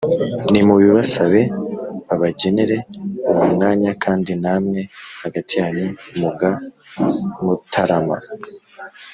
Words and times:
nimubibasabe 0.51 1.41
babagenere 2.07 2.77
uwo 3.31 3.45
mwanya 3.53 3.91
kandi 4.03 4.31
namwe 4.43 4.79
hagati 5.23 5.53
yanyu 5.61 5.89
muga 6.19 6.49
mutarama 7.43 8.17